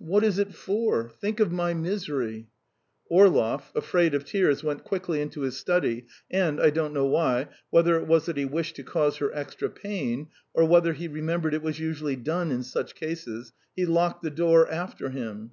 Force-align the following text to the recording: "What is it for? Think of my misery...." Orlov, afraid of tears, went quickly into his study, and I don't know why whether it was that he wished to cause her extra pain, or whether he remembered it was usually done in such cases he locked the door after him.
"What 0.00 0.24
is 0.24 0.40
it 0.40 0.52
for? 0.52 1.08
Think 1.08 1.38
of 1.38 1.52
my 1.52 1.72
misery...." 1.72 2.48
Orlov, 3.12 3.70
afraid 3.76 4.12
of 4.12 4.24
tears, 4.24 4.64
went 4.64 4.82
quickly 4.82 5.20
into 5.20 5.42
his 5.42 5.56
study, 5.56 6.06
and 6.28 6.60
I 6.60 6.70
don't 6.70 6.92
know 6.92 7.06
why 7.06 7.46
whether 7.70 7.96
it 7.98 8.08
was 8.08 8.26
that 8.26 8.36
he 8.36 8.44
wished 8.44 8.74
to 8.74 8.82
cause 8.82 9.18
her 9.18 9.32
extra 9.32 9.70
pain, 9.70 10.30
or 10.52 10.64
whether 10.64 10.94
he 10.94 11.06
remembered 11.06 11.54
it 11.54 11.62
was 11.62 11.78
usually 11.78 12.16
done 12.16 12.50
in 12.50 12.64
such 12.64 12.96
cases 12.96 13.52
he 13.76 13.86
locked 13.86 14.24
the 14.24 14.30
door 14.30 14.68
after 14.68 15.10
him. 15.10 15.52